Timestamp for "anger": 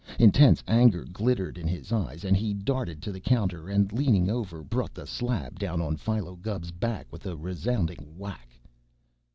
0.67-1.05